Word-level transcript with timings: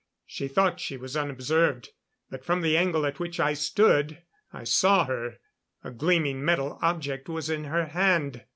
She 0.25 0.47
thought 0.47 0.79
she 0.79 0.97
was 0.97 1.15
unobserved, 1.15 1.89
but 2.31 2.43
from 2.43 2.61
the 2.61 2.75
angle 2.75 3.05
at 3.05 3.19
which 3.19 3.39
I 3.39 3.53
stood, 3.53 4.23
I 4.51 4.63
saw 4.63 5.05
her. 5.05 5.37
A 5.83 5.91
gleaming 5.91 6.43
metal 6.43 6.79
object 6.81 7.29
was 7.29 7.51
in 7.51 7.65
her 7.65 7.85
hand. 7.85 8.45